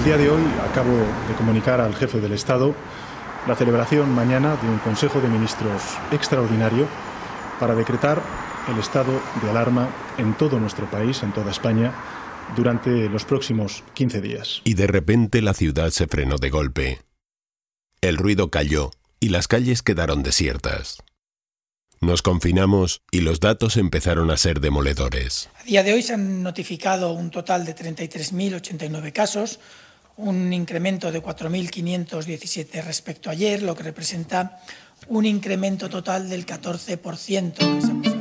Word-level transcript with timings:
el 0.00 0.06
día 0.06 0.16
de 0.16 0.30
hoy 0.30 0.42
acabo 0.70 0.96
de 1.28 1.34
comunicar 1.36 1.78
al 1.78 1.94
jefe 1.94 2.20
del 2.20 2.32
Estado 2.32 2.74
la 3.46 3.54
celebración 3.54 4.10
mañana 4.14 4.56
de 4.56 4.66
un 4.66 4.78
Consejo 4.78 5.20
de 5.20 5.28
Ministros 5.28 5.82
extraordinario 6.10 6.88
para 7.58 7.74
decretar 7.74 8.22
el 8.72 8.78
estado 8.78 9.12
de 9.42 9.50
alarma 9.50 9.90
en 10.16 10.32
todo 10.38 10.58
nuestro 10.58 10.90
país, 10.90 11.22
en 11.22 11.34
toda 11.34 11.50
España, 11.50 11.92
durante 12.56 13.10
los 13.10 13.26
próximos 13.26 13.84
15 13.92 14.22
días. 14.22 14.62
Y 14.64 14.72
de 14.72 14.86
repente 14.86 15.42
la 15.42 15.52
ciudad 15.52 15.90
se 15.90 16.06
frenó 16.06 16.38
de 16.38 16.48
golpe. 16.48 17.02
El 18.00 18.16
ruido 18.16 18.50
cayó 18.50 18.92
y 19.20 19.28
las 19.28 19.48
calles 19.48 19.82
quedaron 19.82 20.22
desiertas. 20.22 21.02
Nos 22.00 22.22
confinamos 22.22 23.02
y 23.10 23.20
los 23.20 23.40
datos 23.40 23.76
empezaron 23.76 24.30
a 24.30 24.38
ser 24.38 24.60
demoledores. 24.60 25.50
A 25.60 25.64
día 25.64 25.82
de 25.82 25.92
hoy 25.92 26.02
se 26.02 26.14
han 26.14 26.42
notificado 26.42 27.12
un 27.12 27.30
total 27.30 27.66
de 27.66 27.76
33.089 27.76 29.12
casos, 29.12 29.60
un 30.22 30.52
incremento 30.52 31.10
de 31.10 31.22
4.517 31.22 32.82
respecto 32.84 33.30
a 33.30 33.32
ayer, 33.32 33.62
lo 33.62 33.74
que 33.74 33.82
representa 33.82 34.60
un 35.08 35.24
incremento 35.24 35.88
total 35.88 36.28
del 36.28 36.46
14%, 36.46 37.54
que 37.54 37.78
es 37.78 37.84
aproximadamente 37.84 38.20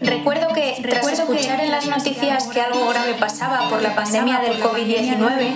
Recuerdo 0.00 0.48
que 0.54 0.78
tras 0.82 1.06
escuchar 1.12 1.60
en 1.60 1.70
las 1.70 1.86
noticias 1.86 2.46
que 2.48 2.60
algo 2.60 2.88
grave 2.88 3.14
pasaba 3.14 3.68
por 3.70 3.82
la 3.82 3.94
pandemia 3.94 4.40
del 4.40 4.60
COVID-19, 4.62 5.52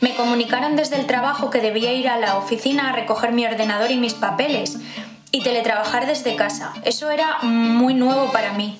me 0.00 0.14
comunicaron 0.14 0.76
desde 0.76 0.96
el 0.96 1.06
trabajo 1.06 1.50
que 1.50 1.60
debía 1.60 1.92
ir 1.92 2.08
a 2.08 2.18
la 2.18 2.36
oficina 2.36 2.88
a 2.88 2.92
recoger 2.92 3.32
mi 3.32 3.44
ordenador 3.44 3.90
y 3.90 3.96
mis 3.96 4.14
papeles 4.14 4.78
y 5.32 5.42
teletrabajar 5.42 6.06
desde 6.06 6.36
casa. 6.36 6.72
Eso 6.84 7.10
era 7.10 7.38
muy 7.42 7.94
nuevo 7.94 8.32
para 8.32 8.52
mí. 8.52 8.78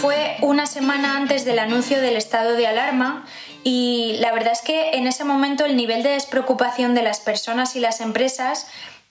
Fue 0.00 0.36
una 0.42 0.66
semana 0.66 1.16
antes 1.16 1.44
del 1.44 1.58
anuncio 1.58 2.00
del 2.00 2.16
estado 2.16 2.54
de 2.54 2.66
alarma 2.66 3.24
y 3.62 4.16
la 4.20 4.32
verdad 4.32 4.52
es 4.52 4.60
que 4.60 4.90
en 4.92 5.06
ese 5.06 5.24
momento 5.24 5.64
el 5.64 5.76
nivel 5.76 6.02
de 6.02 6.10
despreocupación 6.10 6.94
de 6.94 7.02
las 7.02 7.20
personas 7.20 7.76
y 7.76 7.80
las 7.80 8.00
empresas 8.00 8.66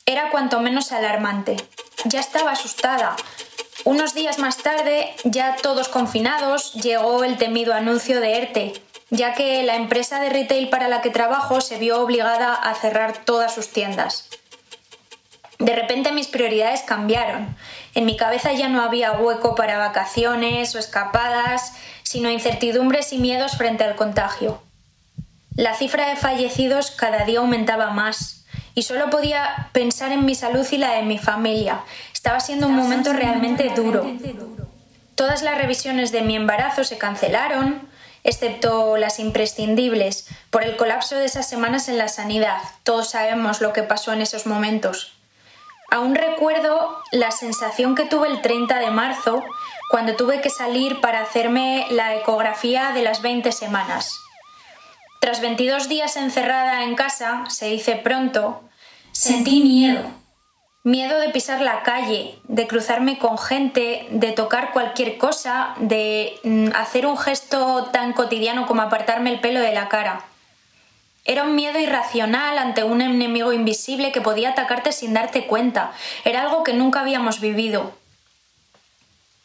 era 0.06 0.30
cuanto 0.30 0.60
menos 0.60 0.92
alarmante. 0.92 1.56
Ya 2.06 2.20
estaba 2.20 2.52
asustada. 2.52 3.16
Unos 3.86 4.14
días 4.14 4.40
más 4.40 4.58
tarde, 4.58 5.16
ya 5.24 5.56
todos 5.56 5.90
confinados, 5.90 6.74
llegó 6.74 7.24
el 7.24 7.38
temido 7.38 7.74
anuncio 7.74 8.22
de 8.22 8.38
ERTE, 8.38 8.74
ya 9.10 9.34
que 9.34 9.64
la 9.64 9.76
empresa 9.76 10.20
de 10.20 10.30
retail 10.30 10.70
para 10.70 10.88
la 10.88 11.02
que 11.02 11.10
trabajo 11.10 11.62
se 11.62 11.78
vio 11.78 12.02
obligada 12.02 12.54
a 12.54 12.74
cerrar 12.76 13.26
todas 13.26 13.54
sus 13.54 13.70
tiendas. 13.70 14.30
De 15.64 15.74
repente 15.74 16.12
mis 16.12 16.28
prioridades 16.28 16.82
cambiaron. 16.82 17.56
En 17.96 18.06
mi 18.06 18.18
cabeza 18.18 18.52
ya 18.52 18.68
no 18.68 18.82
había 18.82 19.14
hueco 19.14 19.56
para 19.56 19.78
vacaciones 19.78 20.76
o 20.76 20.80
escapadas, 20.80 21.72
sino 22.04 22.30
incertidumbres 22.30 23.14
y 23.14 23.18
miedos 23.18 23.54
frente 23.54 23.86
al 23.86 23.96
contagio. 23.96 24.62
La 25.56 25.74
cifra 25.74 26.10
de 26.10 26.18
fallecidos 26.18 26.92
cada 26.92 27.24
día 27.24 27.40
aumentaba 27.40 27.92
más 27.92 28.44
y 28.76 28.84
solo 28.84 29.10
podía 29.10 29.70
pensar 29.72 30.12
en 30.12 30.26
mi 30.26 30.36
salud 30.36 30.68
y 30.70 30.78
la 30.78 30.96
de 30.96 31.04
mi 31.04 31.18
familia. 31.18 31.80
Estaba 32.12 32.42
siendo 32.42 32.68
un 32.68 32.76
momento 32.76 33.14
realmente 33.14 33.70
duro. 33.70 34.06
Todas 35.16 35.44
las 35.44 35.58
revisiones 35.58 36.12
de 36.12 36.24
mi 36.24 36.36
embarazo 36.36 36.84
se 36.84 36.98
cancelaron, 36.98 37.88
excepto 38.26 38.98
las 38.98 39.18
imprescindibles, 39.18 40.28
por 40.50 40.64
el 40.64 40.76
colapso 40.76 41.16
de 41.16 41.24
esas 41.24 41.48
semanas 41.48 41.88
en 41.88 41.98
la 41.98 42.10
sanidad. 42.10 42.58
Todos 42.84 43.12
sabemos 43.12 43.62
lo 43.62 43.72
que 43.72 43.84
pasó 43.84 44.12
en 44.12 44.20
esos 44.20 44.46
momentos. 44.46 45.13
Aún 45.94 46.16
recuerdo 46.16 46.98
la 47.12 47.30
sensación 47.30 47.94
que 47.94 48.06
tuve 48.06 48.28
el 48.28 48.42
30 48.42 48.80
de 48.80 48.90
marzo 48.90 49.44
cuando 49.92 50.16
tuve 50.16 50.42
que 50.42 50.50
salir 50.50 51.00
para 51.02 51.22
hacerme 51.22 51.86
la 51.92 52.16
ecografía 52.16 52.94
de 52.94 53.04
las 53.04 53.22
20 53.22 53.52
semanas. 53.52 54.20
Tras 55.22 55.40
22 55.40 55.88
días 55.90 56.18
encerrada 56.18 56.84
en 56.84 56.96
casa, 56.96 57.44
se 57.48 57.68
dice 57.68 57.96
pronto, 57.96 58.64
sentí 59.12 59.62
miedo 59.62 60.02
Miedo 60.82 61.20
de 61.20 61.30
pisar 61.30 61.62
la 61.62 61.84
calle, 61.84 62.40
de 62.46 62.66
cruzarme 62.66 63.20
con 63.20 63.38
gente, 63.38 64.08
de 64.10 64.32
tocar 64.32 64.74
cualquier 64.74 65.20
cosa, 65.20 65.76
de 65.78 66.40
mm, 66.44 66.70
hacer 66.74 67.06
un 67.06 67.20
gesto 67.20 67.92
tan 67.92 68.14
cotidiano 68.14 68.66
como 68.66 68.82
apartarme 68.82 69.32
el 69.32 69.42
pelo 69.42 69.60
de 69.60 69.74
la 69.74 69.90
cara. 69.90 70.26
Era 71.26 71.44
un 71.44 71.56
miedo 71.56 71.80
irracional 71.80 72.58
ante 72.58 72.84
un 72.84 73.02
enemigo 73.02 73.54
invisible 73.54 74.12
que 74.12 74.20
podía 74.20 74.50
atacarte 74.50 74.92
sin 74.92 75.14
darte 75.14 75.48
cuenta. 75.48 75.94
Era 76.26 76.42
algo 76.42 76.64
que 76.64 76.74
nunca 76.74 77.00
habíamos 77.00 77.40
vivido. 77.40 77.94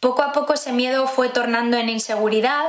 Poco 0.00 0.22
a 0.22 0.32
poco 0.32 0.54
ese 0.54 0.72
miedo 0.72 1.06
fue 1.06 1.28
tornando 1.28 1.76
en 1.76 1.88
inseguridad 1.88 2.64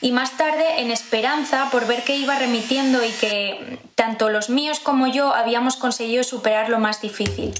y 0.00 0.12
más 0.12 0.36
tarde 0.38 0.80
en 0.80 0.90
esperanza 0.90 1.68
por 1.70 1.86
ver 1.86 2.04
que 2.04 2.16
iba 2.16 2.38
remitiendo 2.38 3.04
y 3.04 3.10
que 3.10 3.78
tanto 3.94 4.30
los 4.30 4.48
míos 4.48 4.80
como 4.80 5.06
yo 5.06 5.34
habíamos 5.34 5.76
conseguido 5.76 6.24
superar 6.24 6.68
lo 6.68 6.78
más 6.78 7.00
difícil, 7.00 7.54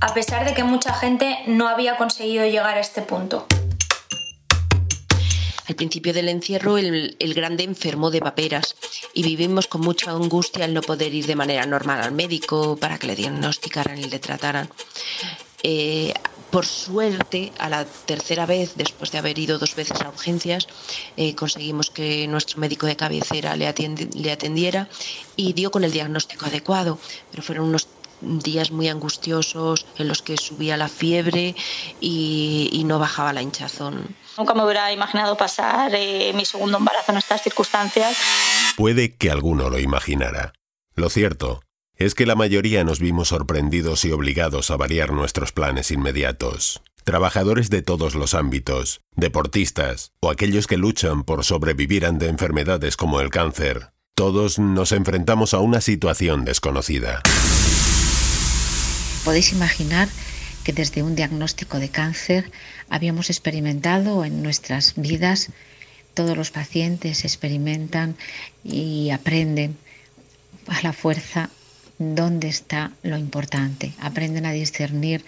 a 0.00 0.14
pesar 0.14 0.44
de 0.44 0.54
que 0.54 0.64
mucha 0.64 0.92
gente 0.92 1.38
no 1.46 1.68
había 1.68 1.96
conseguido 1.96 2.44
llegar 2.46 2.76
a 2.76 2.80
este 2.80 3.02
punto. 3.02 3.46
Al 5.68 5.74
principio 5.74 6.14
del 6.14 6.30
encierro 6.30 6.78
el, 6.78 7.34
grande 7.34 7.62
enfermó 7.62 8.10
de 8.10 8.20
paperas 8.20 8.74
y 9.12 9.22
vivimos 9.22 9.66
con 9.66 9.82
mucha 9.82 10.10
angustia 10.10 10.64
el 10.64 10.72
no 10.72 10.80
poder 10.80 11.14
ir 11.14 11.26
de 11.26 11.36
manera 11.36 11.66
normal 11.66 12.00
al 12.00 12.12
médico 12.12 12.76
para 12.76 12.98
que 12.98 13.06
le 13.06 13.14
diagnosticaran 13.14 13.98
y 13.98 14.04
le 14.04 14.18
trataran. 14.18 14.70
Eh, 15.62 16.14
por 16.50 16.64
suerte, 16.64 17.52
a 17.58 17.68
la 17.68 17.84
tercera 17.84 18.46
vez, 18.46 18.72
después 18.76 19.12
de 19.12 19.18
haber 19.18 19.38
ido 19.38 19.58
dos 19.58 19.74
veces 19.74 20.00
a 20.00 20.08
urgencias, 20.08 20.66
eh, 21.18 21.34
conseguimos 21.34 21.90
que 21.90 22.26
nuestro 22.26 22.58
médico 22.60 22.86
de 22.86 22.96
cabecera 22.96 23.54
le, 23.54 23.70
le 24.14 24.32
atendiera 24.32 24.88
y 25.36 25.52
dio 25.52 25.70
con 25.70 25.84
el 25.84 25.92
diagnóstico 25.92 26.46
adecuado. 26.46 26.98
Pero 27.30 27.42
fueron 27.42 27.66
unos 27.66 27.86
días 28.20 28.70
muy 28.70 28.88
angustiosos 28.88 29.86
en 29.96 30.08
los 30.08 30.22
que 30.22 30.36
subía 30.36 30.76
la 30.76 30.88
fiebre 30.88 31.54
y, 32.00 32.82
no 32.86 32.98
bajaba 32.98 33.34
la 33.34 33.42
hinchazón. 33.42 34.16
Nunca 34.38 34.54
me 34.54 34.64
hubiera 34.64 34.90
imaginado 34.92 35.36
pasar 35.36 35.94
eh, 35.94 36.32
mi 36.34 36.46
segundo 36.46 36.78
embarazo 36.78 37.12
en 37.12 37.18
estas 37.18 37.42
circunstancias. 37.42 38.16
Puede 38.76 39.14
que 39.14 39.30
alguno 39.30 39.68
lo 39.68 39.78
imaginara. 39.78 40.54
Lo 40.94 41.10
cierto 41.10 41.60
es 41.96 42.14
que 42.14 42.26
la 42.26 42.36
mayoría 42.36 42.84
nos 42.84 43.00
vimos 43.00 43.28
sorprendidos 43.28 44.04
y 44.04 44.12
obligados 44.12 44.70
a 44.70 44.76
variar 44.76 45.12
nuestros 45.12 45.52
planes 45.52 45.90
inmediatos. 45.90 46.80
Trabajadores 47.04 47.70
de 47.70 47.82
todos 47.82 48.14
los 48.14 48.34
ámbitos, 48.34 49.00
deportistas 49.16 50.12
o 50.20 50.30
aquellos 50.30 50.66
que 50.66 50.76
luchan 50.76 51.24
por 51.24 51.44
sobrevivir 51.44 52.06
ante 52.06 52.28
enfermedades 52.28 52.96
como 52.96 53.20
el 53.20 53.30
cáncer, 53.30 53.92
todos 54.14 54.58
nos 54.58 54.92
enfrentamos 54.92 55.54
a 55.54 55.58
una 55.58 55.80
situación 55.80 56.44
desconocida. 56.44 57.22
Podéis 59.24 59.52
imaginar 59.52 60.08
que 60.64 60.72
desde 60.72 61.02
un 61.02 61.14
diagnóstico 61.14 61.78
de 61.78 61.88
cáncer 61.88 62.50
habíamos 62.88 63.30
experimentado 63.30 64.24
en 64.24 64.42
nuestras 64.42 64.94
vidas, 64.96 65.50
todos 66.14 66.36
los 66.36 66.50
pacientes 66.50 67.24
experimentan 67.24 68.16
y 68.64 69.10
aprenden 69.10 69.76
a 70.66 70.82
la 70.82 70.92
fuerza 70.92 71.50
dónde 71.98 72.48
está 72.48 72.92
lo 73.02 73.16
importante, 73.16 73.92
aprenden 74.00 74.46
a 74.46 74.52
discernir 74.52 75.24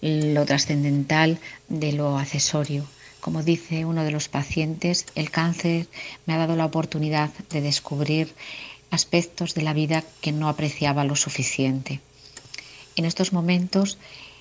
lo 0.00 0.44
trascendental 0.44 1.38
de 1.68 1.92
lo 1.92 2.18
accesorio. 2.18 2.86
Como 3.20 3.42
dice 3.42 3.84
uno 3.84 4.04
de 4.04 4.10
los 4.10 4.28
pacientes, 4.28 5.06
el 5.14 5.30
cáncer 5.30 5.86
me 6.26 6.34
ha 6.34 6.38
dado 6.38 6.56
la 6.56 6.64
oportunidad 6.64 7.30
de 7.50 7.60
descubrir 7.60 8.34
aspectos 8.90 9.54
de 9.54 9.62
la 9.62 9.72
vida 9.72 10.04
que 10.20 10.32
no 10.32 10.48
apreciaba 10.48 11.04
lo 11.04 11.16
suficiente. 11.16 12.00
En 13.00 13.06
estos 13.06 13.32
momentos 13.32 13.96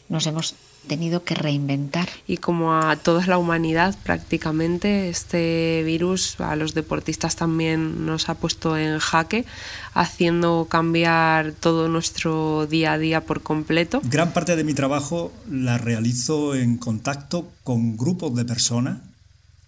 nos 0.10 0.28
hemos 0.28 0.54
tenido 0.86 1.24
que 1.24 1.34
reinventar. 1.34 2.10
Y 2.28 2.36
como 2.36 2.74
a 2.74 2.98
toda 2.98 3.26
la 3.26 3.38
humanidad 3.38 3.96
prácticamente, 4.04 5.08
este 5.08 5.82
virus 5.86 6.38
a 6.42 6.58
los 6.58 6.74
deportistas 6.74 7.38
también 7.38 8.06
nos 8.06 8.28
ha 8.28 8.36
puesto 8.36 8.76
en 8.76 9.00
jaque, 9.00 9.46
haciendo 9.94 10.68
cambiar 10.70 11.54
todo 11.54 11.88
nuestro 11.88 12.68
día 12.68 12.92
a 12.92 12.98
día 12.98 13.22
por 13.22 13.42
completo. 13.44 14.02
Gran 14.04 14.34
parte 14.34 14.58
de 14.58 14.66
mi 14.66 14.74
trabajo 14.74 15.32
la 15.50 15.78
realizo 15.78 16.54
en 16.54 16.78
contacto 16.78 17.50
con 17.64 17.96
grupos 17.96 18.36
de 18.36 18.44
personas. 18.44 18.98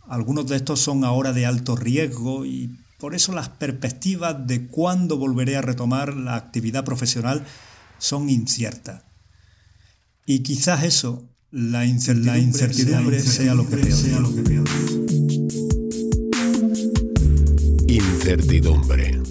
Algunos 0.10 0.48
de 0.48 0.58
estos 0.58 0.82
son 0.82 1.06
ahora 1.06 1.32
de 1.32 1.46
alto 1.46 1.78
riesgo 1.78 2.44
y 2.44 2.76
por 3.00 3.16
eso 3.16 3.32
las 3.32 3.48
perspectivas 3.48 4.36
de 4.48 4.68
cuándo 4.68 5.16
volveré 5.16 5.56
a 5.56 5.62
retomar 5.62 6.14
la 6.14 6.36
actividad 6.36 6.84
profesional 6.84 7.46
son 8.02 8.30
inciertas. 8.30 9.04
Y 10.26 10.40
quizás 10.40 10.84
eso, 10.84 11.24
la 11.52 11.86
incertidumbre, 11.86 13.22
sea, 13.22 13.54
lo 13.54 13.70
que 13.70 13.78
peor. 14.42 14.68
Incertidumbre. 17.88 19.22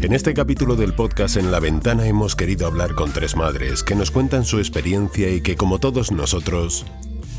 En 0.00 0.12
este 0.14 0.32
capítulo 0.32 0.76
del 0.76 0.94
podcast 0.94 1.36
En 1.36 1.50
la 1.50 1.60
Ventana 1.60 2.06
hemos 2.06 2.34
querido 2.34 2.66
hablar 2.66 2.94
con 2.94 3.12
tres 3.12 3.36
madres 3.36 3.82
que 3.82 3.94
nos 3.94 4.10
cuentan 4.10 4.44
su 4.44 4.58
experiencia 4.58 5.30
y 5.30 5.42
que 5.42 5.56
como 5.56 5.78
todos 5.78 6.10
nosotros 6.10 6.86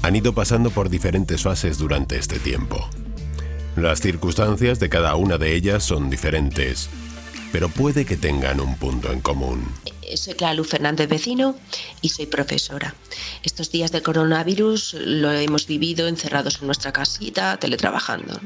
han 0.04 0.16
ido 0.16 0.33
pasando 0.36 0.69
por 0.69 0.89
diferentes 0.89 1.42
fases 1.42 1.80
durante 1.80 2.18
este 2.18 2.38
tiempo. 2.38 2.88
Las 3.75 4.01
circunstancias 4.01 4.80
de 4.80 4.89
cada 4.89 5.16
una 5.16 5.38
de 5.38 5.56
ellas 5.56 5.83
son 5.83 6.10
diferentes, 6.10 6.89
pero 7.51 7.69
puede 7.69 8.06
que 8.06 8.18
tengan 8.18 8.60
un 8.60 8.78
punto 8.78 9.12
en 9.12 9.22
común. 9.22 9.66
Soy 10.16 10.34
Clara 10.34 10.56
Luz 10.56 10.69
Fernández 10.69 11.07
Vecino 11.07 11.56
y 12.01 12.10
soy 12.10 12.25
profesora. 12.25 12.96
Estos 13.44 13.72
días 13.72 13.92
del 13.92 14.01
coronavirus 14.01 14.96
lo 15.00 15.31
hemos 15.31 15.68
vivido 15.68 16.07
encerrados 16.07 16.60
en 16.62 16.66
nuestra 16.66 16.92
casita, 16.92 17.57
teletrabajando, 17.57 18.40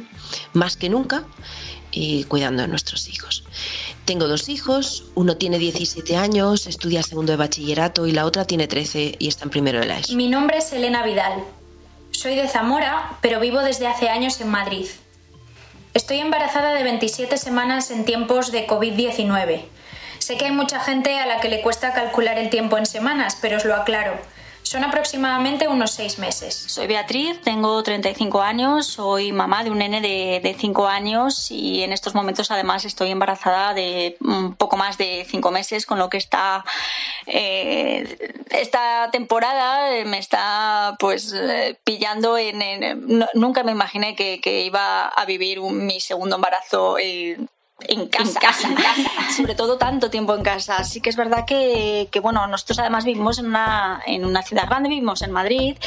más 0.53 0.75
que 0.75 0.89
nunca 0.89 1.23
y 1.91 2.25
cuidando 2.25 2.63
de 2.63 2.67
nuestros 2.67 3.07
hijos. 3.07 3.43
Tengo 4.05 4.27
dos 4.27 4.49
hijos, 4.49 5.05
uno 5.15 5.37
tiene 5.37 5.59
17 5.59 6.17
años, 6.17 6.67
estudia 6.67 7.03
segundo 7.03 7.31
de 7.31 7.37
bachillerato 7.37 8.07
y 8.07 8.11
la 8.11 8.25
otra 8.25 8.45
tiene 8.45 8.67
13 8.67 9.15
y 9.19 9.27
está 9.27 9.45
en 9.45 9.49
primero 9.49 9.79
de 9.79 9.85
la 9.85 9.99
ESO. 9.99 10.15
Mi 10.15 10.27
nombre 10.27 10.57
es 10.57 10.73
Elena 10.73 11.03
Vidal. 11.03 11.43
Soy 12.11 12.35
de 12.35 12.47
Zamora, 12.47 13.17
pero 13.21 13.39
vivo 13.39 13.59
desde 13.61 13.87
hace 13.87 14.09
años 14.09 14.39
en 14.41 14.49
Madrid. 14.49 14.85
Estoy 15.93 16.21
embarazada 16.21 16.73
de 16.73 16.81
27 16.81 17.37
semanas 17.37 17.91
en 17.91 18.03
tiempos 18.03 18.51
de 18.51 18.65
COVID-19. 18.65 19.61
Sé 20.17 20.37
que 20.37 20.45
hay 20.45 20.51
mucha 20.51 20.79
gente 20.79 21.19
a 21.19 21.27
la 21.27 21.39
que 21.39 21.49
le 21.49 21.61
cuesta 21.61 21.93
calcular 21.93 22.39
el 22.39 22.49
tiempo 22.49 22.79
en 22.79 22.87
semanas, 22.87 23.37
pero 23.39 23.57
os 23.57 23.65
lo 23.65 23.75
aclaro. 23.75 24.13
Son 24.73 24.83
aproximadamente 24.83 25.67
unos 25.67 25.91
seis 25.91 26.17
meses. 26.17 26.55
Soy 26.55 26.87
Beatriz, 26.87 27.39
tengo 27.43 27.83
35 27.83 28.41
años, 28.41 28.87
soy 28.87 29.31
mamá 29.31 29.63
de 29.63 29.69
un 29.69 29.77
nene 29.77 30.01
de, 30.01 30.55
5 30.59 30.87
años 30.87 31.51
y 31.51 31.83
en 31.83 31.93
estos 31.93 32.15
momentos 32.15 32.49
además 32.49 32.83
estoy 32.83 33.11
embarazada 33.11 33.75
de 33.75 34.17
un 34.19 34.55
poco 34.55 34.75
más 34.75 34.97
de 34.97 35.27
5 35.29 35.51
meses, 35.51 35.85
con 35.85 35.99
lo 35.99 36.09
que 36.09 36.17
está 36.17 36.65
eh, 37.27 38.33
esta 38.49 39.09
temporada 39.11 40.03
me 40.05 40.17
está 40.17 40.95
pues 40.99 41.31
eh, 41.33 41.77
pillando 41.83 42.35
en... 42.35 43.05
nunca 43.35 43.61
me 43.61 43.73
imaginé 43.73 44.15
que, 44.15 44.63
iba 44.65 45.07
a 45.07 45.25
vivir 45.25 45.61
mi 45.61 45.99
segundo 45.99 46.37
embarazo. 46.37 46.97
Eh, 46.97 47.37
en 47.81 48.07
casa. 48.07 48.67
En 48.67 48.75
casa, 48.75 49.09
Sobre 49.35 49.55
todo 49.55 49.77
tanto 49.77 50.09
tiempo 50.09 50.35
en 50.35 50.43
casa. 50.43 50.77
Así 50.77 51.01
que 51.01 51.09
es 51.09 51.15
verdad 51.15 51.45
que, 51.45 52.07
bueno, 52.21 52.45
nosotros 52.47 52.79
además 52.79 53.05
vivimos 53.05 53.39
en 53.39 53.47
una, 53.47 54.01
en 54.05 54.25
una 54.25 54.41
ciudad 54.43 54.67
grande, 54.67 54.89
vivimos 54.89 55.21
en 55.21 55.31
Madrid 55.31 55.77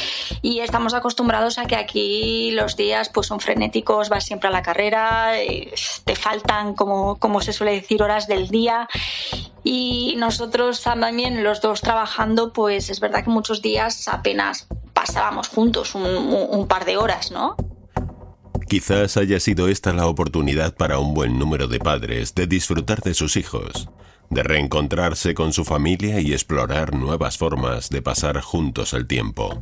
y 0.41 0.59
estamos 0.59 0.93
acostumbrados 0.93 1.57
a 1.57 1.65
que 1.65 1.75
aquí 1.75 2.51
los 2.51 2.75
días 2.75 3.09
pues 3.09 3.27
son 3.27 3.39
frenéticos, 3.39 4.09
vas 4.09 4.25
siempre 4.25 4.49
a 4.49 4.51
la 4.51 4.61
carrera, 4.61 5.33
te 6.03 6.15
faltan, 6.15 6.73
como, 6.73 7.17
como 7.17 7.41
se 7.41 7.53
suele 7.53 7.73
decir, 7.73 8.03
horas 8.03 8.27
del 8.27 8.49
día. 8.49 8.87
Y 9.63 10.15
nosotros 10.17 10.81
también, 10.81 11.43
los 11.43 11.61
dos 11.61 11.81
trabajando, 11.81 12.53
pues 12.53 12.89
es 12.89 12.99
verdad 12.99 13.23
que 13.23 13.29
muchos 13.29 13.61
días 13.61 14.07
apenas 14.07 14.67
pasábamos 14.93 15.49
juntos 15.49 15.95
un, 15.95 16.05
un 16.05 16.67
par 16.67 16.85
de 16.85 16.97
horas, 16.97 17.31
¿no? 17.31 17.55
Quizás 18.67 19.15
haya 19.15 19.39
sido 19.39 19.69
esta 19.69 19.93
la 19.93 20.07
oportunidad 20.07 20.75
para 20.75 20.99
un 20.99 21.13
buen 21.13 21.39
número 21.39 21.69
de 21.69 21.79
padres 21.79 22.35
de 22.35 22.47
disfrutar 22.47 22.99
de 22.99 23.13
sus 23.13 23.37
hijos, 23.37 23.87
de 24.29 24.43
reencontrarse 24.43 25.33
con 25.33 25.53
su 25.53 25.63
familia 25.63 26.19
y 26.19 26.33
explorar 26.33 26.93
nuevas 26.93 27.37
formas 27.37 27.89
de 27.89 28.01
pasar 28.01 28.41
juntos 28.41 28.91
el 28.91 29.07
tiempo. 29.07 29.61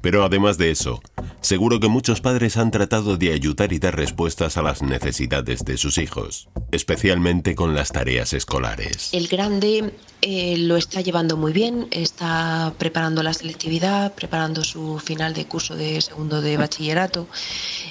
Pero 0.00 0.24
además 0.24 0.58
de 0.58 0.72
eso, 0.72 1.00
seguro 1.42 1.80
que 1.80 1.88
muchos 1.88 2.20
padres 2.20 2.56
han 2.56 2.70
tratado 2.70 3.16
de 3.16 3.32
ayudar 3.32 3.72
y 3.72 3.78
dar 3.78 3.96
respuestas 3.96 4.56
a 4.56 4.62
las 4.62 4.82
necesidades 4.82 5.64
de 5.64 5.76
sus 5.76 5.98
hijos, 5.98 6.48
especialmente 6.70 7.54
con 7.54 7.74
las 7.74 7.92
tareas 7.92 8.32
escolares. 8.32 9.10
El 9.12 9.28
grande 9.28 9.92
eh, 10.22 10.56
lo 10.56 10.76
está 10.76 11.00
llevando 11.00 11.36
muy 11.36 11.52
bien, 11.52 11.88
está 11.90 12.72
preparando 12.78 13.24
la 13.24 13.34
selectividad, 13.34 14.14
preparando 14.14 14.62
su 14.62 15.00
final 15.00 15.34
de 15.34 15.46
curso 15.46 15.74
de 15.74 16.00
segundo 16.00 16.40
de 16.40 16.56
bachillerato. 16.56 17.26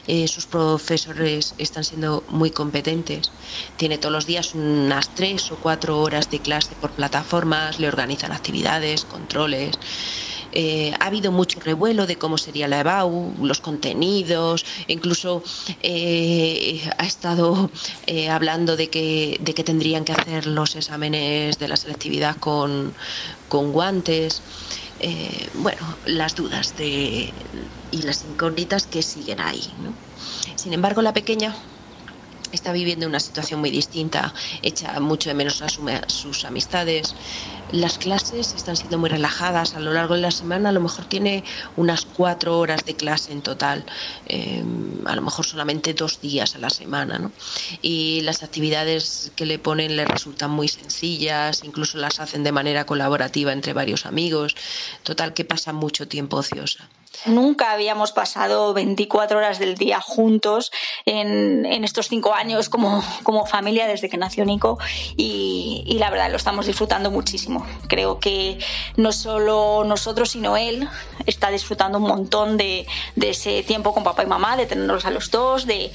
Eh, 0.07 0.27
sus 0.29 0.45
profesores 0.45 1.53
están 1.57 1.83
siendo 1.83 2.23
muy 2.29 2.51
competentes. 2.51 3.31
Tiene 3.75 3.97
todos 3.97 4.13
los 4.13 4.25
días 4.25 4.55
unas 4.55 5.13
tres 5.13 5.51
o 5.51 5.57
cuatro 5.57 5.99
horas 5.99 6.31
de 6.31 6.39
clase 6.39 6.73
por 6.79 6.91
plataformas, 6.91 7.79
le 7.79 7.89
organizan 7.89 8.31
actividades, 8.31 9.03
controles. 9.03 9.77
Eh, 10.51 10.93
ha 10.99 11.07
habido 11.07 11.31
mucho 11.31 11.59
revuelo 11.59 12.05
de 12.07 12.17
cómo 12.17 12.37
sería 12.37 12.67
la 12.67 12.79
EBAU, 12.79 13.35
los 13.45 13.61
contenidos, 13.61 14.65
incluso 14.87 15.43
eh, 15.79 16.89
ha 16.97 17.05
estado 17.05 17.71
eh, 18.05 18.29
hablando 18.29 18.75
de 18.75 18.89
que, 18.89 19.37
de 19.39 19.53
que 19.53 19.63
tendrían 19.63 20.05
que 20.05 20.13
hacer 20.13 20.45
los 20.45 20.75
exámenes 20.75 21.57
de 21.57 21.67
la 21.67 21.77
selectividad 21.77 22.35
con, 22.37 22.95
guantes. 23.49 24.43
bueno, 25.53 25.99
las 26.05 26.35
dudas 26.35 26.75
de, 26.75 27.33
y 27.91 28.01
las 28.03 28.23
incógnitas 28.23 28.87
que 28.87 29.03
siguen 29.03 29.39
ahí. 29.39 29.75
Sin 30.55 30.73
embargo, 30.73 31.01
la 31.01 31.13
pequeña 31.13 31.55
está 32.51 32.71
viviendo 32.71 33.07
una 33.07 33.19
situación 33.19 33.59
muy 33.59 33.71
distinta, 33.71 34.33
echa 34.61 34.99
mucho 34.99 35.29
de 35.29 35.35
menos 35.35 35.61
a 35.61 35.67
sus 35.69 36.45
amistades. 36.45 37.15
Las 37.69 37.97
clases 37.97 38.53
están 38.53 38.75
siendo 38.75 38.97
muy 38.97 39.09
relajadas 39.09 39.75
a 39.75 39.79
lo 39.79 39.93
largo 39.93 40.15
de 40.15 40.21
la 40.21 40.31
semana, 40.31 40.69
a 40.69 40.71
lo 40.73 40.81
mejor 40.81 41.05
tiene 41.05 41.45
unas 41.75 42.05
cuatro 42.05 42.59
horas 42.59 42.83
de 42.85 42.95
clase 42.97 43.31
en 43.31 43.41
total, 43.41 43.85
em, 44.25 45.05
a 45.07 45.15
lo 45.15 45.21
mejor 45.21 45.45
solamente 45.45 45.93
dos 45.93 46.19
días 46.19 46.55
a 46.55 46.59
la 46.59 46.69
semana. 46.69 47.17
¿no? 47.19 47.33
Y 47.81 48.21
las 48.21 48.43
actividades 48.43 49.31
que 49.35 49.45
le 49.45 49.59
ponen 49.59 49.95
le 49.95 50.05
resultan 50.05 50.51
muy 50.51 50.67
sencillas, 50.67 51.63
incluso 51.63 51.97
las 51.97 52.19
hacen 52.19 52.43
de 52.43 52.51
manera 52.51 52.85
colaborativa 52.85 53.53
entre 53.53 53.73
varios 53.73 54.05
amigos, 54.05 54.55
total 55.03 55.33
que 55.33 55.45
pasa 55.45 55.71
mucho 55.73 56.07
tiempo 56.07 56.37
ociosa. 56.37 56.89
Nunca 57.25 57.71
habíamos 57.71 58.11
pasado 58.13 58.73
24 58.73 59.37
horas 59.37 59.59
del 59.59 59.75
día 59.75 60.01
juntos 60.01 60.71
en, 61.05 61.65
estos 61.83 62.07
cinco 62.07 62.33
años 62.33 62.69
como, 62.69 63.03
como, 63.23 63.45
familia 63.45 63.85
desde 63.85 64.09
que 64.09 64.17
nació 64.17 64.45
Nico 64.45 64.79
y, 65.17 65.97
la 65.99 66.09
verdad 66.09 66.31
lo 66.31 66.37
estamos 66.37 66.65
disfrutando 66.65 67.11
muchísimo. 67.11 67.65
Creo 67.87 68.19
que 68.19 68.57
no 68.97 69.11
solo 69.11 69.83
nosotros 69.85 70.31
sino 70.31 70.57
él 70.57 70.89
está 71.27 71.51
disfrutando 71.51 71.99
un 71.99 72.05
montón 72.05 72.57
de, 72.57 72.87
ese 73.15 73.61
tiempo 73.63 73.93
con 73.93 74.03
papá 74.03 74.23
y 74.23 74.27
mamá, 74.27 74.57
de 74.57 74.65
tenerlos 74.65 75.05
a 75.05 75.11
los 75.11 75.29
dos, 75.29 75.67
de, 75.67 75.91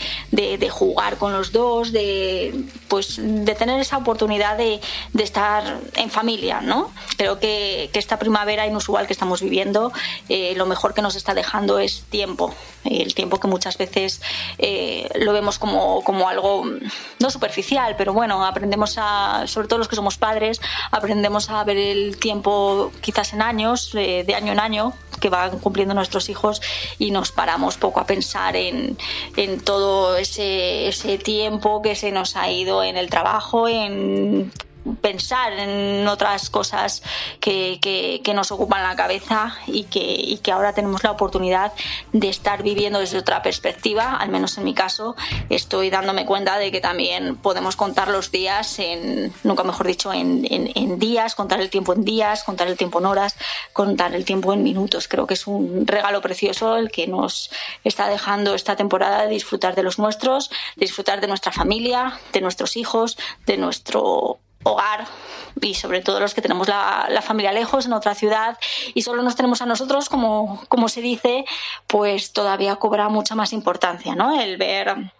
jugar 0.70 1.16
con 1.16 1.32
los 1.32 1.50
dos, 1.50 1.92
de, 1.92 2.66
pues, 2.88 3.16
de 3.18 3.54
tener 3.54 3.80
esa 3.80 3.96
oportunidad 3.96 4.56
de, 4.56 4.80
estar 5.18 5.80
en 5.94 6.10
familia. 6.10 6.60
¿no? 6.60 6.92
Creo 7.16 7.40
que, 7.40 7.90
esta 7.94 8.18
primavera 8.18 8.66
inusual 8.66 9.06
que 9.06 9.14
estamos 9.14 9.40
viviendo, 9.40 9.90
eh, 10.28 10.52
lo 10.56 10.66
mejor 10.66 10.92
que 10.94 11.02
nos 11.06 11.14
está 11.14 11.34
dejando 11.34 11.78
es 11.78 12.02
tiempo, 12.10 12.52
el 12.84 13.14
tiempo 13.14 13.38
que 13.38 13.46
muchas 13.46 13.78
veces 13.78 14.20
eh, 14.58 15.08
lo 15.14 15.32
vemos 15.32 15.58
como, 15.58 16.02
como, 16.02 16.28
algo 16.28 16.64
no 17.20 17.30
superficial, 17.30 17.94
pero 17.96 18.12
bueno, 18.12 18.44
aprendemos 18.44 18.96
a, 18.98 19.46
sobre 19.46 19.68
todo 19.68 19.78
los 19.78 19.86
que 19.86 19.94
somos 19.94 20.18
padres, 20.18 20.60
aprendemos 20.90 21.48
a 21.48 21.62
ver 21.62 21.76
el 21.76 22.16
tiempo 22.18 22.90
quizás 23.00 23.32
en 23.34 23.42
años, 23.42 23.94
eh, 23.94 24.24
de 24.26 24.34
año 24.34 24.52
en 24.52 24.58
año, 24.58 24.94
que 25.20 25.28
van 25.28 25.60
cumpliendo 25.60 25.94
nuestros 25.94 26.28
hijos 26.28 26.60
y 26.98 27.12
nos 27.12 27.30
paramos 27.30 27.76
poco 27.76 28.00
a 28.00 28.06
pensar 28.06 28.56
en, 28.56 28.98
en 29.36 29.60
todo 29.60 30.16
ese, 30.16 30.88
ese 30.88 31.18
tiempo 31.18 31.82
que 31.82 31.94
se 31.94 32.10
nos 32.10 32.34
ha 32.34 32.50
ido 32.50 32.82
en 32.82 32.96
el 32.96 33.08
trabajo, 33.10 33.68
en 33.68 34.50
pensar 35.00 35.52
en 35.52 36.06
otras 36.08 36.50
cosas 36.50 37.02
que, 37.40 37.78
que, 37.80 38.34
nos 38.34 38.52
ocupan 38.52 38.82
la 38.82 38.96
cabeza 38.96 39.54
y 39.66 39.84
que, 39.84 40.04
y 40.04 40.38
que 40.38 40.52
ahora 40.52 40.74
tenemos 40.74 41.02
la 41.02 41.10
oportunidad 41.10 41.72
de 42.12 42.28
estar 42.28 42.62
viviendo 42.62 42.98
desde 42.98 43.16
otra 43.16 43.40
perspectiva, 43.42 44.14
al 44.14 44.28
menos 44.28 44.58
en 44.58 44.64
mi 44.64 44.74
caso, 44.74 45.16
estoy 45.48 45.88
dándome 45.88 46.26
cuenta 46.26 46.58
de 46.58 46.70
que 46.70 46.82
también 46.82 47.36
podemos 47.36 47.76
contar 47.76 48.08
los 48.08 48.30
días 48.30 48.78
en, 48.78 49.32
nunca 49.42 49.64
mejor 49.64 49.86
dicho, 49.86 50.12
en, 50.12 50.46
en, 50.50 50.70
en 50.74 50.98
días, 50.98 51.34
contar 51.34 51.60
el 51.60 51.70
tiempo 51.70 51.94
en 51.94 52.04
días, 52.04 52.44
contar 52.44 52.68
el 52.68 52.76
tiempo 52.76 52.98
en 52.98 53.06
horas, 53.06 53.36
contar 53.72 54.14
el 54.14 54.24
tiempo 54.24 54.52
en 54.52 54.62
minutos. 54.62 55.08
Creo 55.08 55.26
que 55.26 55.34
es 55.34 55.46
un 55.46 55.86
regalo 55.86 56.20
precioso 56.20 56.76
el 56.76 56.90
que 56.90 57.06
nos 57.06 57.50
está 57.84 58.08
dejando 58.08 58.54
esta 58.54 58.76
temporada 58.76 59.22
de 59.22 59.28
disfrutar 59.28 59.74
de 59.74 59.82
los 59.82 59.98
nuestros, 59.98 60.50
disfrutar 60.76 61.20
de 61.20 61.28
nuestra 61.28 61.52
familia, 61.52 62.20
de 62.32 62.40
nuestros 62.40 62.76
hijos, 62.76 63.16
de 63.46 63.56
nuestro 63.56 64.40
hogar 64.72 65.06
y 65.60 65.74
sobre 65.74 66.00
todo 66.00 66.20
los 66.20 66.34
que 66.34 66.42
tenemos 66.42 66.68
la, 66.68 67.22
familia 67.22 67.52
lejos 67.52 67.86
en 67.86 67.92
otra 67.92 68.14
ciudad 68.14 68.58
y 68.94 69.02
solo 69.02 69.22
nos 69.22 69.36
tenemos 69.36 69.62
a 69.62 69.66
nosotros, 69.66 70.08
como, 70.08 70.62
como 70.68 70.88
se 70.88 71.00
dice, 71.00 71.44
pues 71.86 72.32
todavía 72.32 72.76
cobra 72.76 73.08
mucha 73.08 73.34
más 73.34 73.52
importancia, 73.52 74.14
¿no? 74.14 74.40
El 74.40 74.56
ver 74.58 75.10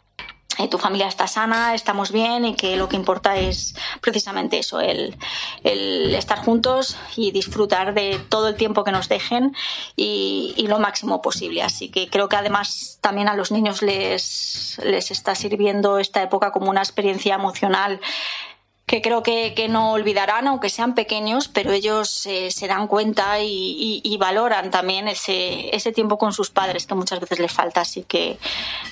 eh, 0.59 0.69
tu 0.69 0.79
familia 0.79 1.07
está 1.07 1.27
sana, 1.27 1.75
estamos 1.75 2.13
bien 2.13 2.47
y 2.47 2.55
que 2.55 2.77
lo 2.77 2.89
que 2.89 2.97
importa 2.97 3.37
es 3.37 3.75
precisamente 4.01 4.59
eso, 4.59 4.81
el, 4.81 5.17
el, 5.65 6.15
estar 6.15 6.39
juntos 6.39 6.97
y 7.15 7.31
disfrutar 7.31 7.93
de 7.93 8.19
todo 8.31 8.49
el 8.49 8.55
tiempo 8.55 8.83
que 8.83 8.93
nos 8.93 9.09
dejen 9.09 9.55
y, 9.97 10.55
y, 10.57 10.67
lo 10.67 10.79
máximo 10.79 11.21
posible. 11.21 11.63
Así 11.63 11.91
que 11.91 12.09
creo 12.09 12.29
que 12.29 12.37
además 12.37 12.99
también 13.03 13.29
a 13.29 13.35
los 13.35 13.53
niños 13.53 13.83
les, 13.83 14.81
les 14.83 15.11
está 15.11 15.35
sirviendo 15.35 15.99
esta 15.99 16.23
época 16.23 16.53
como 16.53 16.71
una 16.71 16.81
experiencia 16.81 17.35
emocional 17.35 18.01
que 18.87 19.03
creo 19.03 19.25
que, 19.25 19.67
no 19.69 19.91
olvidarán, 19.91 20.47
aunque 20.47 20.71
sean 20.71 20.95
pequeños, 20.95 21.49
pero 21.49 21.73
ellos 21.73 22.25
eh, 22.27 22.53
se 22.53 22.69
dan 22.69 22.87
cuenta 22.87 23.41
y, 23.41 24.17
valoran 24.19 24.71
también 24.71 25.09
ese, 25.09 25.75
ese, 25.75 25.93
tiempo 25.93 26.17
con 26.17 26.33
sus 26.33 26.51
padres 26.51 26.87
que 26.87 26.95
muchas 26.95 27.21
veces 27.21 27.41
les 27.41 27.53
falta. 27.53 27.81
Así 27.81 28.05
que 28.05 28.39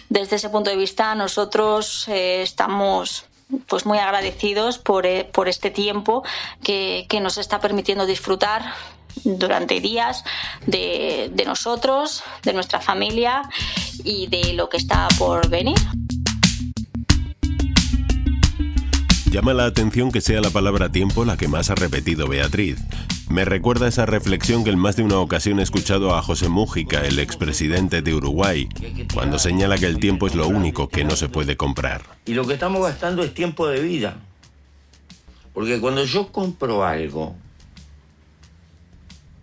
desde 0.09 0.37
ese 0.37 0.51
punto 0.51 0.71
de 0.71 0.77
vista 0.77 1.15
nosotros 1.15 2.09
eh, 2.09 2.43
estamos 2.43 3.27
pues 3.69 3.87
muy 3.87 3.99
agradecidos 3.99 4.79
por, 4.79 5.07
eh, 5.07 5.25
por 5.25 5.49
este 5.49 5.71
tiempo 5.71 6.25
que, 6.63 7.07
que, 7.09 7.21
nos 7.21 7.39
está 7.39 7.61
permitiendo 7.61 8.05
disfrutar 8.05 8.75
durante 9.23 9.81
días 9.81 10.25
de, 10.67 11.31
de 11.33 11.45
nosotros, 11.45 12.25
de 12.43 12.53
nuestra 12.53 12.81
familia 12.81 13.49
y 14.03 14.27
de 14.27 14.55
lo 14.55 14.69
que 14.69 14.77
está 14.77 15.07
por 15.19 15.49
venir. 15.49 15.79
Llama 19.35 19.53
la 19.53 19.67
atención 19.67 20.13
que 20.13 20.21
sea 20.21 20.41
la 20.41 20.51
palabra 20.51 20.93
tiempo 20.93 21.25
la 21.25 21.37
que 21.37 21.49
más 21.49 21.69
ha 21.69 21.75
repetido 21.75 22.29
Beatriz. 22.29 22.79
Me 23.29 23.45
recuerda 23.45 23.89
esa 23.89 24.07
reflexión 24.07 24.63
que 24.63 24.71
en 24.71 24.79
más 24.79 24.95
de 24.95 25.03
una 25.03 25.19
ocasión 25.19 25.59
he 25.59 25.65
escuchado 25.65 26.15
a 26.15 26.23
José 26.23 26.49
Mújica, 26.49 27.05
el 27.05 27.19
expresidente 27.19 28.01
de 28.01 28.15
Uruguay, 28.15 28.69
cuando 29.13 29.41
señala 29.41 29.77
que 29.77 29.87
el 29.87 29.99
tiempo 29.99 30.29
es 30.29 30.37
lo 30.37 30.47
único 30.47 30.89
que 30.89 31.03
no 31.03 31.17
se 31.17 31.29
puede 31.29 31.57
comprar. 31.57 32.03
Y 32.27 32.35
lo 32.35 32.47
que 32.47 32.55
estamos 32.55 32.81
gastando 32.81 33.25
es 33.25 33.35
tiempo 33.35 33.67
de 33.67 33.83
vida. 33.83 34.19
Porque 35.53 35.81
cuando 35.81 36.05
yo 36.05 36.31
compro 36.31 36.85
algo, 36.85 37.35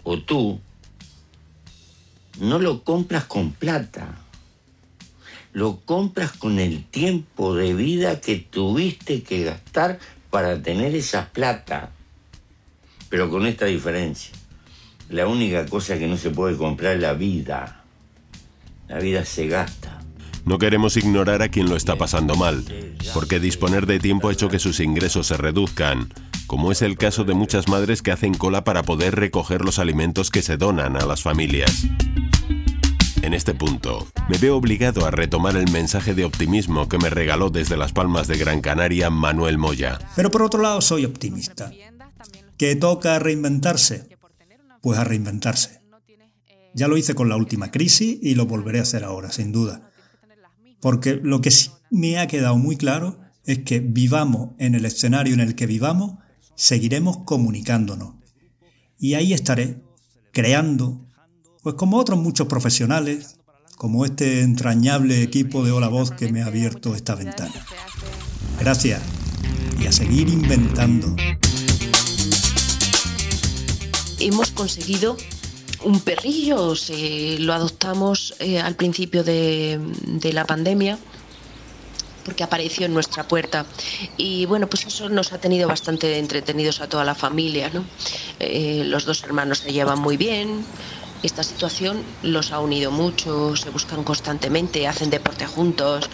o 0.03 0.19
tú, 0.19 0.61
no 2.39 2.59
lo 2.59 2.85
compras 2.85 3.25
con 3.25 3.51
plata 3.51 4.20
lo 5.53 5.81
compras 5.81 6.31
con 6.31 6.59
el 6.59 6.83
tiempo 6.85 7.55
de 7.55 7.73
vida 7.73 8.21
que 8.21 8.37
tuviste 8.37 9.23
que 9.23 9.43
gastar 9.43 9.99
para 10.29 10.61
tener 10.61 10.95
esa 10.95 11.29
plata. 11.29 11.91
Pero 13.09 13.29
con 13.29 13.45
esta 13.45 13.65
diferencia. 13.65 14.33
La 15.09 15.27
única 15.27 15.65
cosa 15.65 15.99
que 15.99 16.07
no 16.07 16.15
se 16.15 16.29
puede 16.29 16.55
comprar 16.55 16.95
es 16.95 17.01
la 17.01 17.13
vida. 17.13 17.83
La 18.87 18.99
vida 18.99 19.25
se 19.25 19.47
gasta. 19.47 20.01
No 20.45 20.57
queremos 20.57 20.97
ignorar 20.97 21.41
a 21.41 21.49
quien 21.49 21.69
lo 21.69 21.75
está 21.75 21.97
pasando 21.97 22.35
mal, 22.35 22.63
porque 23.13 23.39
disponer 23.39 23.85
de 23.85 23.99
tiempo 23.99 24.29
ha 24.29 24.33
hecho 24.33 24.49
que 24.49 24.57
sus 24.57 24.79
ingresos 24.79 25.27
se 25.27 25.37
reduzcan, 25.37 26.11
como 26.47 26.71
es 26.71 26.81
el 26.81 26.97
caso 26.97 27.23
de 27.23 27.33
muchas 27.33 27.67
madres 27.67 28.01
que 28.01 28.11
hacen 28.11 28.33
cola 28.33 28.63
para 28.63 28.83
poder 28.83 29.15
recoger 29.15 29.63
los 29.63 29.77
alimentos 29.77 30.31
que 30.31 30.41
se 30.41 30.57
donan 30.57 30.95
a 30.95 31.05
las 31.05 31.21
familias. 31.21 31.85
En 33.21 33.35
este 33.35 33.53
punto, 33.53 34.07
me 34.29 34.37
veo 34.39 34.57
obligado 34.57 35.05
a 35.05 35.11
retomar 35.11 35.55
el 35.55 35.69
mensaje 35.71 36.15
de 36.15 36.25
optimismo 36.25 36.89
que 36.89 36.97
me 36.97 37.11
regaló 37.11 37.51
desde 37.51 37.77
las 37.77 37.93
Palmas 37.93 38.27
de 38.27 38.35
Gran 38.35 38.61
Canaria 38.61 39.11
Manuel 39.11 39.59
Moya. 39.59 39.99
Pero 40.15 40.31
por 40.31 40.41
otro 40.41 40.59
lado, 40.59 40.81
soy 40.81 41.05
optimista. 41.05 41.71
¿Que 42.57 42.75
toca 42.75 43.19
reinventarse? 43.19 44.17
Pues 44.81 44.97
a 44.97 45.03
reinventarse. 45.03 45.81
Ya 46.73 46.87
lo 46.87 46.97
hice 46.97 47.13
con 47.13 47.29
la 47.29 47.35
última 47.35 47.69
crisis 47.69 48.17
y 48.23 48.33
lo 48.33 48.47
volveré 48.47 48.79
a 48.79 48.83
hacer 48.83 49.03
ahora, 49.03 49.31
sin 49.31 49.51
duda. 49.51 49.91
Porque 50.79 51.19
lo 51.21 51.41
que 51.41 51.51
sí 51.51 51.69
me 51.91 52.17
ha 52.17 52.25
quedado 52.25 52.57
muy 52.57 52.75
claro 52.75 53.19
es 53.45 53.59
que 53.59 53.81
vivamos 53.81 54.51
en 54.57 54.73
el 54.73 54.85
escenario 54.85 55.35
en 55.35 55.41
el 55.41 55.53
que 55.53 55.67
vivamos, 55.67 56.17
seguiremos 56.55 57.19
comunicándonos. 57.19 58.15
Y 58.97 59.13
ahí 59.13 59.33
estaré, 59.33 59.83
creando, 60.31 61.05
pues 61.61 61.75
como 61.75 61.97
otros 61.97 62.17
muchos 62.19 62.47
profesionales, 62.47 63.37
como 63.77 64.05
este 64.05 64.41
entrañable 64.41 65.21
equipo 65.21 65.63
de 65.63 65.71
Hola 65.71 65.89
Voz 65.89 66.11
que 66.11 66.31
me 66.31 66.41
ha 66.41 66.47
abierto 66.47 66.95
esta 66.95 67.15
ventana. 67.15 67.53
Gracias 68.59 69.01
y 69.79 69.87
a 69.87 69.91
seguir 69.91 70.29
inventando. 70.29 71.15
Hemos 74.19 74.51
conseguido 74.51 75.17
un 75.83 75.99
perrillo, 75.99 76.75
lo 77.39 77.53
adoptamos 77.53 78.35
eh, 78.39 78.59
al 78.59 78.75
principio 78.75 79.23
de, 79.23 79.79
la 80.31 80.45
pandemia 80.45 80.97
porque 82.23 82.43
apareció 82.43 82.85
en 82.85 82.93
nuestra 82.93 83.27
puerta. 83.27 83.65
Y 84.15 84.45
bueno, 84.45 84.67
pues 84.67 84.85
eso 84.85 85.09
nos 85.09 85.33
ha 85.33 85.39
tenido 85.39 85.67
bastante 85.67 86.19
entretenidos 86.19 86.79
a 86.79 86.87
toda 86.87 87.03
la 87.03 87.15
familia. 87.15 87.71
¿no? 87.73 87.83
Eh, 88.39 88.83
los 88.85 89.05
dos 89.05 89.23
hermanos 89.23 89.59
se 89.59 89.73
llevan 89.73 89.99
muy 89.99 90.17
bien, 90.17 90.63
esta 91.23 91.43
situación 91.43 92.03
los 92.23 92.51
ha 92.51 92.59
unido 92.59 92.91
mucho, 92.91 93.55
se 93.55 93.69
buscan 93.69 94.03
constantemente, 94.03 94.87
hacen 94.87 95.09
deporte 95.09 95.45
juntos 95.45 96.09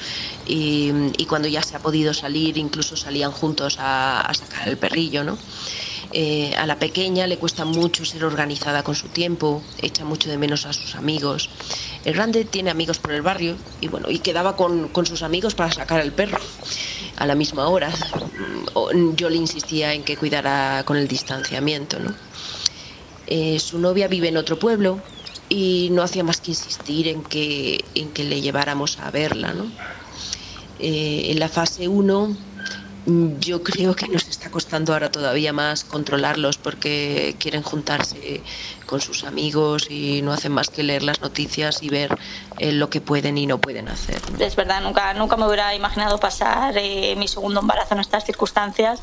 y, 0.45 0.91
cuando 1.27 1.47
ya 1.47 1.61
se 1.61 1.75
ha 1.75 1.79
podido 1.79 2.13
salir, 2.13 2.57
incluso 2.57 2.95
salían 2.95 3.31
juntos 3.31 3.77
a, 3.79 4.29
sacar 4.33 4.67
el 4.67 4.77
perrillo, 4.77 5.23
¿no? 5.23 5.37
Eh, 6.11 6.55
a 6.55 6.65
la 6.65 6.79
pequeña 6.79 7.27
le 7.27 7.37
cuesta 7.37 7.65
mucho 7.65 8.05
ser 8.05 8.23
organizada 8.23 8.81
con 8.81 8.95
su 8.95 9.09
tiempo, 9.09 9.61
echa 9.81 10.05
mucho 10.05 10.29
de 10.29 10.37
menos 10.37 10.65
a 10.65 10.71
sus 10.71 10.95
amigos. 10.95 11.49
El 12.05 12.13
grande 12.13 12.45
tiene 12.45 12.69
amigos 12.69 12.99
por 12.99 13.11
el 13.11 13.21
barrio 13.21 13.57
y 13.81 13.87
bueno, 13.87 14.09
y 14.09 14.19
quedaba 14.19 14.55
con, 14.55 14.89
sus 15.05 15.21
amigos 15.21 15.53
para 15.55 15.71
sacar 15.71 15.99
el 15.99 16.13
perro 16.13 16.39
a 17.17 17.25
la 17.25 17.35
misma 17.35 17.67
hora. 17.67 17.91
Yo 19.15 19.29
le 19.29 19.35
insistía 19.35 19.93
en 19.93 20.03
que 20.03 20.15
cuidara 20.15 20.83
con 20.85 20.97
el 20.97 21.07
distanciamiento, 21.07 21.99
¿no? 21.99 22.13
Eh, 23.27 23.59
su 23.59 23.79
novia 23.79 24.07
vive 24.07 24.29
en 24.29 24.37
otro 24.37 24.57
pueblo 24.57 25.01
y 25.49 25.89
no 25.91 26.01
hacía 26.01 26.23
más 26.23 26.41
que 26.41 26.51
insistir 26.51 27.07
en 27.07 27.23
que, 27.23 27.83
en 27.95 28.09
que 28.11 28.23
le 28.23 28.41
lleváramos 28.41 28.99
a 28.99 29.11
verla. 29.11 29.53
¿no? 29.53 29.65
Eh, 30.79 31.31
en 31.31 31.39
la 31.39 31.49
fase 31.49 31.87
1 31.87 32.37
mm, 33.05 33.39
yo 33.39 33.63
creo 33.63 33.95
que 33.95 34.07
nos 34.07 34.27
está 34.27 34.49
costando 34.49 34.93
ahora 34.93 35.11
todavía 35.11 35.53
más 35.53 35.83
controlarlos 35.83 36.57
porque 36.57 37.35
quieren 37.39 37.63
juntarse 37.63 38.43
con 38.87 39.01
sus 39.01 39.23
amigos 39.23 39.87
y 39.91 40.21
no 40.23 40.33
hacen 40.33 40.51
más 40.51 40.69
que 40.69 40.81
leer 40.81 41.03
las 41.03 41.21
noticias 41.21 41.83
y 41.83 41.89
ver 41.89 42.17
eh, 42.57 42.71
lo 42.71 42.89
que 42.89 43.01
pueden 43.01 43.37
y 43.37 43.45
no 43.45 43.59
pueden 43.59 43.89
hacer. 43.89 44.19
Es 44.39 44.55
verdad, 44.55 44.81
nunca, 44.81 45.13
nunca 45.13 45.37
me 45.37 45.45
hubiera 45.45 45.75
imaginado 45.75 46.19
pasar 46.19 46.73
mi 46.73 47.27
segundo 47.27 47.59
embarazo 47.59 47.93
en 47.93 47.99
estas 47.99 48.25
circunstancias, 48.25 48.99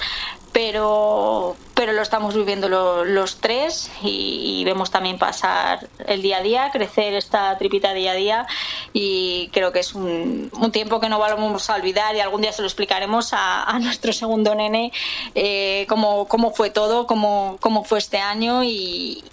pero, 0.54 1.56
pero 1.74 1.92
lo 1.92 2.00
estamos 2.00 2.36
viviendo 2.36 2.68
los 2.68 3.40
tres 3.40 3.90
y, 4.02 4.62
vemos 4.64 4.92
también 4.92 5.18
pasar 5.18 5.88
el 6.06 6.22
día 6.22 6.38
a 6.38 6.42
día, 6.42 6.70
crecer 6.70 7.12
esta 7.14 7.58
tripita 7.58 7.92
día 7.92 8.12
a 8.12 8.14
día 8.14 8.46
y 8.92 9.50
creo 9.52 9.72
que 9.72 9.80
es 9.80 9.94
un, 9.96 10.50
tiempo 10.72 11.00
que 11.00 11.08
no 11.08 11.18
vamos 11.18 11.68
a 11.68 11.74
olvidar 11.74 12.14
y 12.14 12.20
algún 12.20 12.40
día 12.40 12.52
se 12.52 12.62
lo 12.62 12.68
explicaremos 12.68 13.30
a, 13.32 13.76
nuestro 13.80 14.12
segundo 14.12 14.54
nene 14.54 14.92
eh, 15.34 15.86
cómo, 15.88 16.26
fue 16.54 16.70
todo, 16.70 17.08
cómo, 17.08 17.58
cómo 17.60 17.82
fue 17.82 17.98
este 17.98 18.18
año 18.18 18.62
y, 18.62 19.24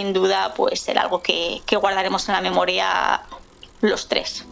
sin 0.00 0.14
duda 0.14 0.54
pues 0.56 0.80
será 0.80 1.02
algo 1.02 1.22
que, 1.22 1.60
que 1.66 1.76
guardaremos 1.76 2.26
en 2.28 2.34
la 2.34 2.40
memoria 2.40 3.20
los 3.82 4.08
tres. 4.08 4.46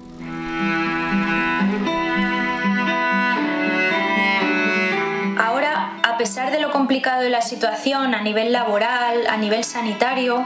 a 6.03 6.17
pesar 6.19 6.51
de 6.51 6.59
lo 6.59 6.73
complicado 6.73 7.23
de 7.23 7.31
la 7.31 7.43
situación 7.43 8.13
a 8.13 8.23
nivel 8.23 8.51
laboral, 8.51 9.29
a 9.29 9.37
nivel 9.37 9.63
sanitario, 9.63 10.45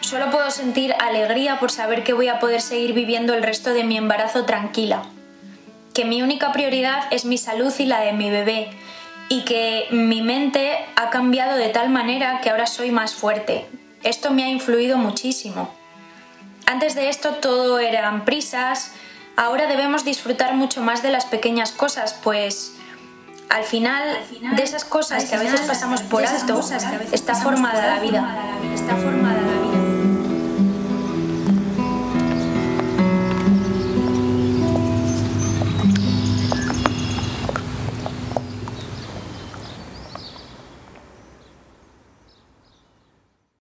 solo 0.00 0.28
puedo 0.32 0.50
sentir 0.50 0.92
alegría 0.98 1.60
por 1.60 1.70
saber 1.70 2.02
que 2.02 2.12
voy 2.12 2.26
a 2.26 2.40
poder 2.40 2.60
seguir 2.60 2.94
viviendo 2.94 3.32
el 3.32 3.44
resto 3.44 3.72
de 3.72 3.84
mi 3.84 3.96
embarazo 3.96 4.44
tranquila. 4.44 5.04
Que 5.94 6.04
mi 6.04 6.20
única 6.20 6.50
prioridad 6.50 7.04
es 7.12 7.24
mi 7.24 7.38
salud 7.38 7.72
y 7.78 7.86
la 7.86 8.00
de 8.00 8.12
mi 8.12 8.28
bebé. 8.28 8.70
Y 9.28 9.44
que 9.44 9.86
mi 9.92 10.20
mente 10.20 10.84
ha 10.96 11.10
cambiado 11.10 11.56
de 11.56 11.68
tal 11.68 11.90
manera 11.90 12.40
que 12.40 12.50
ahora 12.50 12.66
soy 12.66 12.90
más 12.90 13.14
fuerte. 13.14 13.66
Esto 14.04 14.30
me 14.30 14.44
ha 14.44 14.48
influido 14.48 14.96
muchísimo. 14.98 15.68
Antes 16.66 16.94
de 16.94 17.08
esto 17.08 17.30
todo 17.36 17.78
eran 17.78 18.24
prisas, 18.24 18.92
ahora 19.36 19.66
debemos 19.66 20.04
disfrutar 20.04 20.54
mucho 20.54 20.80
más 20.82 21.02
de 21.02 21.10
las 21.10 21.24
pequeñas 21.24 21.72
cosas, 21.72 22.14
pues 22.22 22.74
al 23.50 23.64
final, 23.64 24.02
de 24.56 24.62
esas 24.62 24.84
cosas 24.84 25.24
que 25.24 25.34
a 25.34 25.38
veces 25.38 25.60
pasamos 25.62 26.02
por 26.02 26.24
alto, 26.24 26.60
está 27.12 27.34
formada 27.34 27.96
la 27.96 28.00
vida. 28.00 28.36